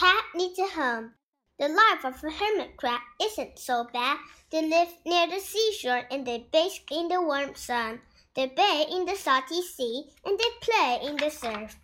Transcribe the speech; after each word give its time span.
Keb 0.00 0.24
needs 0.34 0.58
a 0.58 0.66
home. 0.66 1.12
The 1.58 1.68
life 1.68 2.06
of 2.06 2.24
a 2.24 2.30
hermit 2.30 2.78
crab 2.78 3.02
isn't 3.20 3.58
so 3.58 3.86
bad. 3.92 4.16
They 4.50 4.66
live 4.66 4.88
near 5.04 5.26
the 5.26 5.40
seashore 5.40 6.06
and 6.10 6.26
they 6.26 6.46
bask 6.50 6.90
in 6.90 7.08
the 7.08 7.20
warm 7.20 7.54
sun. 7.54 8.00
They 8.34 8.46
bathe 8.46 8.88
in 8.90 9.04
the 9.04 9.14
salty 9.14 9.60
sea 9.60 10.04
and 10.24 10.38
they 10.38 10.50
play 10.62 11.00
in 11.02 11.16
the 11.16 11.28
surf. 11.28 11.76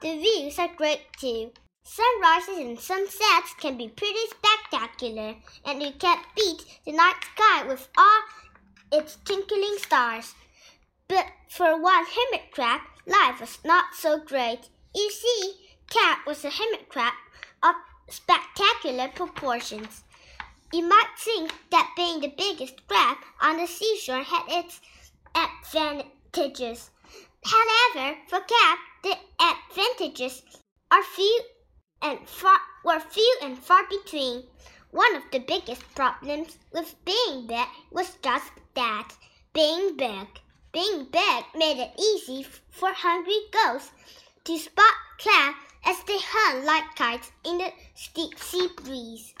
The 0.00 0.16
views 0.16 0.58
are 0.58 0.74
great 0.74 1.02
too. 1.18 1.52
Sunrises 1.84 2.56
and 2.56 2.80
sunsets 2.80 3.52
can 3.60 3.76
be 3.76 3.88
pretty 3.88 4.26
spectacular, 4.30 5.34
and 5.66 5.82
you 5.82 5.92
can't 5.98 6.24
beat 6.34 6.64
the 6.86 6.92
night 6.92 7.22
sky 7.34 7.64
with 7.66 7.90
all 7.98 8.22
its 8.90 9.18
twinkling 9.26 9.76
stars. 9.76 10.34
But 11.08 11.26
for 11.50 11.78
one 11.78 12.06
hermit 12.06 12.52
crab, 12.52 12.80
life 13.06 13.38
was 13.38 13.58
not 13.66 13.94
so 13.94 14.18
great. 14.18 14.70
You 14.94 15.10
see, 15.10 15.56
Keb 15.90 16.24
was 16.26 16.42
a 16.44 16.50
hermit 16.50 16.88
crab 16.88 17.12
of 17.62 17.74
spectacular 18.08 19.08
proportions. 19.08 20.04
You 20.72 20.88
might 20.88 21.10
think 21.18 21.52
that 21.70 21.92
being 21.96 22.20
the 22.20 22.34
biggest 22.36 22.86
crab 22.86 23.18
on 23.40 23.56
the 23.56 23.66
seashore 23.66 24.22
had 24.22 24.44
its 24.48 24.80
advantages. 25.34 26.90
However, 27.44 28.16
for 28.28 28.40
Keb, 28.40 28.78
the 29.02 29.16
advantages 29.40 30.42
are 30.90 31.02
few 31.02 31.40
and 32.02 32.28
far 32.28 32.58
were 32.84 33.00
few 33.00 33.38
and 33.42 33.58
far 33.58 33.86
between. 33.88 34.44
One 34.90 35.14
of 35.16 35.22
the 35.30 35.38
biggest 35.40 35.82
problems 35.94 36.58
with 36.72 36.94
being 37.04 37.46
big 37.46 37.68
was 37.90 38.16
just 38.22 38.52
that, 38.74 39.08
being 39.52 39.96
big. 39.96 40.26
Being 40.72 41.04
big 41.06 41.44
made 41.54 41.78
it 41.78 42.00
easy 42.00 42.46
for 42.70 42.92
hungry 42.92 43.40
ghosts 43.52 43.92
to 44.44 44.58
spot 44.58 44.94
Keb 45.18 45.54
as 45.84 46.02
they 46.04 46.18
hung 46.20 46.64
like 46.64 46.94
kites 46.96 47.32
in 47.44 47.58
the 47.58 47.72
steep 47.94 48.38
sea 48.38 48.68
breeze. 48.76 49.34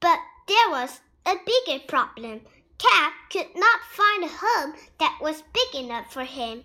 But 0.00 0.18
there 0.46 0.70
was 0.70 1.00
a 1.26 1.34
bigger 1.44 1.84
problem. 1.86 2.40
Keb 2.78 3.12
could 3.30 3.54
not 3.56 3.80
find 3.90 4.24
a 4.24 4.28
home 4.28 4.74
that 4.98 5.18
was 5.20 5.42
big 5.52 5.82
enough 5.82 6.12
for 6.12 6.24
him. 6.24 6.64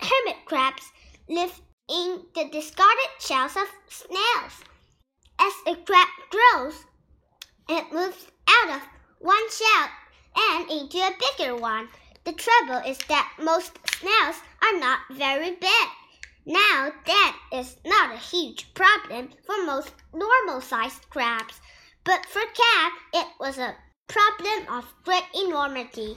Hermit 0.00 0.44
crabs 0.44 0.90
live 1.28 1.60
in 1.88 2.22
the 2.34 2.48
discarded 2.50 3.10
shells 3.20 3.56
of 3.56 3.68
snails. 3.88 4.64
As 5.38 5.52
a 5.66 5.76
crab 5.84 6.08
grows, 6.30 6.84
it 7.68 7.92
moves 7.92 8.26
out 8.48 8.76
of 8.76 8.82
one 9.18 9.50
shell 9.50 9.88
and 10.36 10.70
into 10.70 10.98
a 10.98 11.16
bigger 11.18 11.56
one. 11.56 11.88
The 12.24 12.32
trouble 12.32 12.88
is 12.88 12.98
that 13.08 13.32
most 13.40 13.78
snails 13.94 14.36
are 14.62 14.78
not 14.78 15.00
very 15.12 15.52
big. 15.52 15.88
Now, 16.48 16.92
that 17.06 17.38
is 17.52 17.76
not 17.84 18.14
a 18.14 18.18
huge 18.18 18.72
problem 18.72 19.30
for 19.44 19.64
most 19.64 19.92
normal 20.12 20.60
sized 20.60 21.10
crabs, 21.10 21.60
but 22.04 22.24
for 22.24 22.42
Keb, 22.42 22.92
it 23.14 23.26
was 23.40 23.58
a 23.58 23.74
problem 24.06 24.68
of 24.68 24.94
great 25.04 25.24
enormity. 25.34 26.16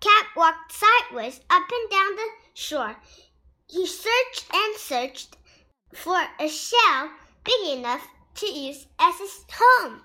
Keb 0.00 0.26
walked 0.34 0.72
sideways 0.72 1.38
up 1.50 1.62
and 1.70 1.90
down 1.90 2.16
the 2.16 2.28
shore. 2.52 2.96
He 3.68 3.86
searched 3.86 4.52
and 4.52 4.74
searched 4.76 5.36
for 5.94 6.20
a 6.40 6.48
shell 6.48 7.10
big 7.44 7.78
enough 7.78 8.08
to 8.34 8.46
use 8.46 8.88
as 8.98 9.18
his 9.18 9.44
home. 9.52 10.02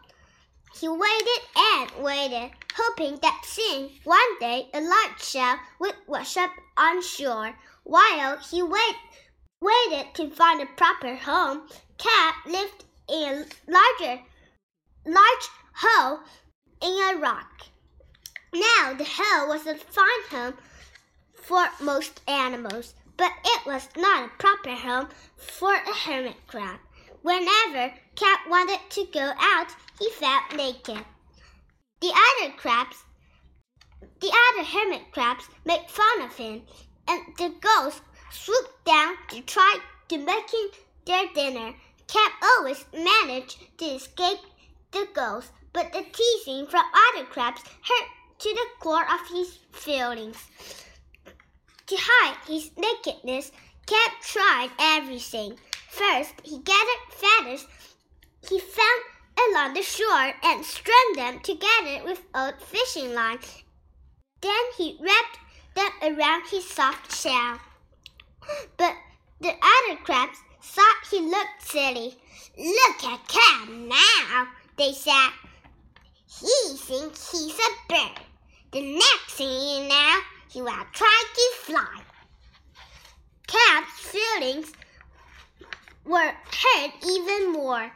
He 0.79 0.87
waited 0.87 1.41
and 1.55 2.03
waited, 2.03 2.51
hoping 2.75 3.17
that 3.17 3.41
soon, 3.45 3.89
one 4.03 4.39
day, 4.39 4.69
a 4.75 4.81
large 4.81 5.23
shell 5.23 5.57
would 5.79 5.95
wash 6.05 6.37
up 6.37 6.51
on 6.77 7.01
shore. 7.01 7.57
While 7.83 8.37
he 8.37 8.61
wait, 8.61 8.95
waited 9.65 10.13
to 10.15 10.29
find 10.29 10.61
a 10.61 10.65
proper 10.77 11.15
home, 11.15 11.67
Keb 11.97 12.33
lived 12.45 12.83
in 13.09 13.45
a 13.67 13.71
larger, 13.71 14.21
large 15.05 15.47
hole 15.73 16.19
in 16.81 17.15
a 17.15 17.19
rock. 17.19 17.67
Now, 18.53 18.93
the 18.93 19.07
hole 19.07 19.49
was 19.49 19.65
a 19.67 19.75
fine 19.75 20.25
home 20.29 20.53
for 21.33 21.67
most 21.81 22.21
animals 22.27 22.93
but 23.17 23.31
it 23.45 23.65
was 23.65 23.87
not 23.95 24.25
a 24.25 24.37
proper 24.37 24.71
home 24.71 25.07
for 25.37 25.73
a 25.73 25.93
hermit 25.93 26.35
crab. 26.47 26.79
Whenever 27.21 27.93
Keb 28.15 28.49
wanted 28.49 28.79
to 28.89 29.05
go 29.13 29.31
out, 29.39 29.67
he 29.99 30.09
felt 30.11 30.55
naked. 30.55 31.03
The 32.01 32.11
other 32.11 32.53
crabs, 32.57 32.97
the 34.19 34.31
other 34.49 34.63
hermit 34.63 35.11
crabs 35.11 35.47
made 35.63 35.89
fun 35.89 36.21
of 36.21 36.35
him, 36.35 36.63
and 37.07 37.21
the 37.37 37.53
ghosts 37.61 38.01
swooped 38.35 38.85
down 38.85 39.15
to 39.29 39.41
try 39.41 39.79
to 40.09 40.17
make 40.17 40.49
him 40.51 40.69
their 41.05 41.27
dinner. 41.33 41.73
Keb 42.07 42.31
always 42.43 42.85
managed 42.93 43.57
to 43.77 43.85
escape 43.85 44.39
the 44.91 45.07
ghosts, 45.13 45.51
but 45.73 45.91
the 45.91 46.05
teasing 46.11 46.67
from 46.67 46.85
other 46.93 47.25
crabs 47.25 47.61
hurt 47.61 48.07
to 48.39 48.49
the 48.49 48.67
core 48.79 49.05
of 49.05 49.27
his 49.29 49.57
feelings. 49.71 50.37
To 51.87 51.95
hide 51.99 52.37
his 52.47 52.71
nakedness, 52.77 53.51
Keb 53.87 54.11
tried 54.21 54.71
everything. 54.79 55.57
First, 55.89 56.33
he 56.43 56.59
gathered 56.59 57.03
feathers 57.09 57.65
he 58.49 58.59
found 58.59 59.01
along 59.49 59.73
the 59.73 59.81
shore 59.81 60.33
and 60.43 60.63
strung 60.63 61.13
them 61.15 61.39
together 61.39 62.03
with 62.03 62.21
old 62.35 62.61
fishing 62.61 63.13
line. 63.13 63.39
Then 64.41 64.63
he 64.77 64.99
wrapped 65.01 65.39
them 65.73 65.91
around 66.01 66.47
his 66.47 66.69
soft 66.69 67.13
shell. 67.15 67.59
But 68.77 68.95
the 69.39 69.49
other 69.49 70.01
crabs 70.03 70.37
thought 70.61 71.07
he 71.09 71.19
looked 71.19 71.61
silly. 71.61 72.15
Look 72.57 73.03
at 73.03 73.27
Keb 73.27 73.69
now, 73.87 74.47
they 74.77 74.93
said. 74.93 75.31
He 76.39 76.77
thinks 76.77 77.31
he's 77.31 77.53
a 77.53 77.71
bird. 77.89 78.19
The 78.71 78.81
next 78.81 79.33
thing 79.33 79.47
you 79.47 79.87
know, 79.87 80.19
he 80.49 80.61
will 80.61 80.85
try 80.93 81.23
to 81.33 81.51
fly. 81.61 82.01
Keb's 83.47 83.99
feelings 83.99 84.73
were 86.03 86.33
hurt 86.51 86.91
even 87.07 87.53
more. 87.53 87.91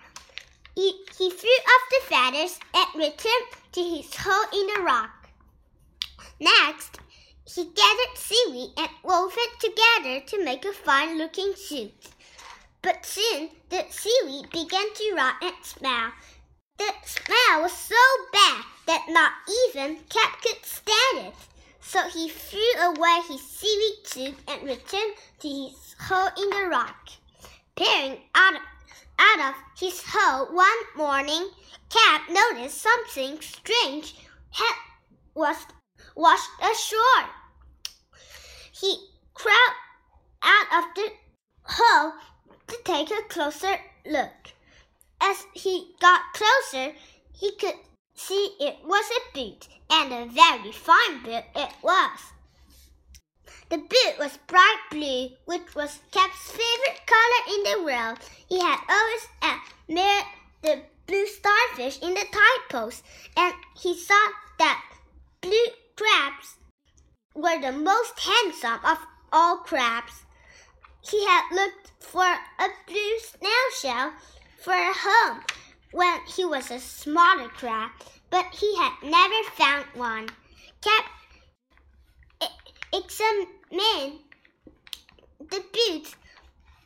He, 0.76 0.92
he 1.18 1.30
threw 1.30 1.50
off 1.50 1.90
the 1.90 2.16
feathers 2.16 2.60
and 2.74 2.96
returned 2.96 3.50
to 3.74 3.84
his 3.84 4.16
hole 4.16 4.46
in 4.54 4.68
the 4.68 4.82
rock. 4.84 5.30
Next, 6.40 7.00
he 7.56 7.66
gathered 7.66 8.16
seaweed 8.16 8.72
and 8.78 8.90
wove 9.02 9.34
it 9.36 9.60
together 9.60 10.20
to 10.28 10.46
make 10.46 10.64
a 10.66 10.72
fine 10.72 11.18
looking 11.18 11.54
suit. 11.56 11.94
But 12.84 13.06
soon 13.06 13.50
the 13.70 13.86
seaweed 13.90 14.52
began 14.52 14.94
to 14.94 15.14
rot 15.16 15.36
and 15.42 15.56
smell. 15.64 16.12
The 16.78 16.94
smell 17.04 17.64
was 17.64 17.74
so 17.74 17.96
bad 18.32 18.64
that 18.86 19.06
not 19.10 19.34
even 19.66 19.98
Keb 20.10 20.42
could 20.42 20.64
stand 20.64 21.28
it. 21.28 21.34
So 21.82 22.08
he 22.08 22.30
threw 22.30 22.82
away 22.82 23.22
his 23.28 23.42
seaweed 23.42 24.06
suit 24.06 24.36
and 24.48 24.64
returned 24.64 25.16
to 25.40 25.48
his 25.48 25.96
hole 26.00 26.30
in 26.38 26.50
the 26.52 26.70
rock. 26.70 27.10
Peering 27.76 28.20
out 28.36 28.56
of, 28.56 28.62
out 29.18 29.50
of 29.50 29.56
his 29.76 30.04
hole 30.06 30.46
one 30.56 30.68
morning, 30.96 31.50
Keb 31.90 32.30
noticed 32.30 32.80
something 32.80 33.42
strange 33.42 34.16
had 34.52 34.76
was 35.34 35.66
washed 36.16 36.50
ashore. 36.62 37.39
He 38.80 39.10
crawled 39.34 39.76
out 40.42 40.68
of 40.72 40.96
the 40.96 41.12
hole 41.64 42.14
to 42.68 42.78
take 42.86 43.12
a 43.12 43.24
closer 43.24 43.82
look. 44.06 44.54
As 45.20 45.46
he 45.54 45.96
got 46.00 46.34
closer, 46.34 46.96
he 47.34 47.56
could 47.58 47.76
see 48.16 48.56
it 48.60 48.78
was 48.86 49.06
a 49.12 49.34
boot 49.34 49.68
and 49.90 50.14
a 50.14 50.32
very 50.32 50.72
fine 50.72 51.24
boot 51.24 51.44
it 51.56 51.74
was. 51.82 52.20
The 53.70 53.80
boot 53.80 54.18
was 54.18 54.40
bright 54.48 54.82
blue, 54.90 55.32
which 55.46 55.76
was 55.76 56.00
Keb's 56.12 56.52
favorite 56.52 57.06
color 57.06 57.56
in 57.56 57.64
the 57.64 57.84
world. 57.84 58.20
He 58.48 58.60
had 58.60 58.80
always 58.90 59.28
admired 59.42 60.26
the 60.62 60.84
blue 61.06 61.28
starfish 61.28 62.00
in 62.02 62.14
the 62.14 62.26
tide 62.32 62.70
post, 62.70 63.04
and 63.36 63.54
he 63.76 63.94
thought 63.94 64.34
that 64.58 64.84
blue 65.42 65.68
crabs 65.96 66.56
were 67.42 67.60
the 67.62 67.72
most 67.72 68.20
handsome 68.20 68.80
of 68.86 68.98
all 69.32 69.58
crabs. 69.58 70.26
He 71.02 71.26
had 71.26 71.44
looked 71.52 71.92
for 72.00 72.24
a 72.26 72.68
blue 72.88 73.20
snail 73.20 73.70
shell 73.80 74.14
for 74.62 74.74
a 74.74 74.94
home 74.94 75.42
when 75.92 76.20
he 76.28 76.46
was 76.46 76.70
a 76.70 76.80
smaller 76.80 77.48
crab, 77.50 77.92
but 78.30 78.46
he 78.54 78.76
had 78.76 78.94
never 79.04 79.50
found 79.56 79.86
one. 79.94 80.30
Keb 80.82 81.06
examined 82.94 84.20
the 85.40 85.64
boot 85.74 86.16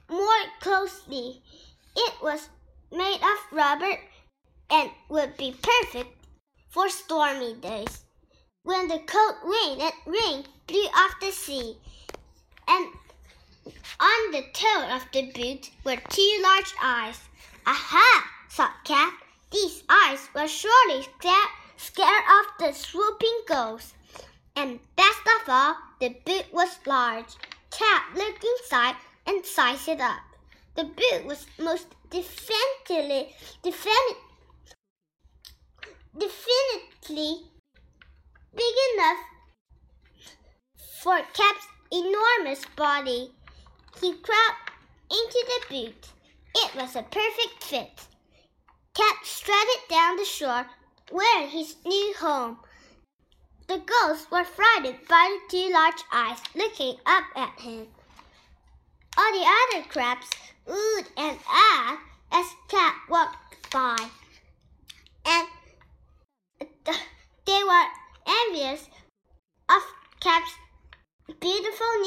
more 0.10 0.44
closely. 0.60 1.42
It 1.96 2.14
was 2.22 2.50
made 2.92 3.22
of 3.22 3.58
rubber 3.58 3.98
and 4.70 4.92
would 5.10 5.38
be 5.38 5.56
perfect 5.62 6.16
for 6.70 6.90
stormy 6.90 7.56
days. 7.56 8.03
When 8.66 8.88
the 8.88 9.00
cold 9.00 9.36
wind 9.44 9.82
and 9.82 9.94
rain 10.06 10.46
blew 10.68 10.86
off 10.96 11.20
the 11.20 11.32
sea, 11.34 11.78
and 12.66 12.88
on 14.00 14.32
the 14.32 14.46
toe 14.54 14.88
of 14.90 15.06
the 15.12 15.24
boot 15.34 15.70
were 15.84 15.98
two 15.98 16.40
large 16.42 16.74
eyes. 16.82 17.20
Aha! 17.66 18.24
thought 18.50 18.86
Keb. 18.86 19.12
These 19.52 19.84
eyes 19.90 20.30
will 20.34 20.48
surely 20.48 21.04
scare, 21.04 21.50
scare 21.76 22.24
off 22.30 22.58
the 22.58 22.72
swooping 22.72 23.42
ghost. 23.48 23.96
And 24.56 24.80
best 24.96 25.28
of 25.42 25.50
all, 25.50 25.76
the 26.00 26.16
boot 26.26 26.46
was 26.54 26.80
large. 26.86 27.36
Keb 27.70 28.16
looked 28.16 28.46
inside 28.46 28.96
and 29.26 29.46
sized 29.46 29.90
it 29.90 30.00
up. 30.00 30.22
The 30.76 30.86
boot 30.86 31.26
was 31.26 31.48
most 31.60 31.88
definitely, 32.10 33.36
definitely, 33.62 34.16
definitely 36.18 37.53
big 38.56 38.76
enough 38.94 39.18
for 41.02 41.20
Keb's 41.34 41.68
enormous 41.92 42.66
body. 42.76 43.32
He 44.00 44.14
crawled 44.14 44.56
into 45.12 45.46
the 45.48 45.66
boot. 45.70 46.08
It 46.56 46.76
was 46.76 46.96
a 46.96 47.04
perfect 47.04 47.64
fit. 47.64 48.08
Keb 48.96 49.24
strutted 49.24 49.90
down 49.90 50.18
the 50.18 50.26
shore 50.26 50.66
where 51.12 51.48
his 51.48 51.76
new 51.86 52.14
home. 52.20 52.60
The 53.68 53.80
ghosts 53.80 54.30
were 54.32 54.44
frightened 54.44 55.00
by 55.08 55.38
the 55.50 55.58
two 55.58 55.72
large 55.72 56.04
eyes 56.12 56.40
looking 56.56 56.98
up 57.06 57.26
at 57.36 57.60
him. 57.60 57.88
All 59.18 59.32
the 59.32 59.46
other 59.46 59.88
crabs 59.90 60.30
oohed 60.68 61.08
and 61.18 61.40
ah 61.48 62.00
as 62.32 62.46
Keb 62.68 62.94
walked 63.10 63.72
by, 63.72 63.98
and 65.26 65.48
they 67.46 67.64
were 67.64 67.86
envious 68.26 68.90
of 69.70 69.82
Keb's 70.20 70.52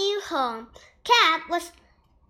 new 0.06 0.20
home. 0.20 0.69
Keb 1.05 1.49
was 1.49 1.73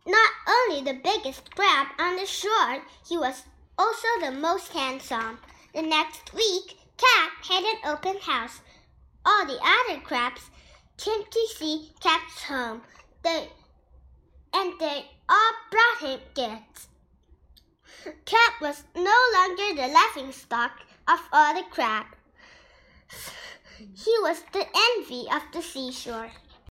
not 0.06 0.30
only 0.48 0.80
the 0.82 0.98
biggest 0.98 1.54
crab 1.54 1.88
on 1.98 2.16
the 2.16 2.24
shore, 2.24 2.82
he 3.06 3.18
was 3.18 3.42
also 3.76 4.08
the 4.20 4.32
most 4.32 4.68
handsome. 4.72 5.38
The 5.74 5.82
next 5.82 6.32
week, 6.32 6.78
Keb 6.96 7.30
had 7.48 7.64
an 7.64 7.92
open 7.92 8.18
house. 8.20 8.60
All 9.26 9.44
the 9.44 9.60
other 9.62 10.00
crabs 10.00 10.50
came 10.96 11.22
to 11.24 11.48
see 11.56 11.92
Keb's 12.00 12.42
home. 12.44 12.80
They 13.22 13.48
and 14.54 14.72
they 14.80 15.04
all 15.28 15.52
brought 15.70 16.00
him 16.00 16.20
gifts. 16.34 16.88
Keb 18.24 18.60
was 18.62 18.84
no 18.94 19.18
longer 19.34 19.74
the 19.74 19.88
laughing 19.88 20.32
stock 20.32 20.80
of 21.06 21.20
all 21.30 21.52
the 21.52 21.64
crabs. 21.70 22.16
He 23.78 24.14
was 24.22 24.42
the 24.52 24.66
envy 24.88 25.26
of 25.30 25.42
the 25.52 25.60
seashore. 25.60 26.30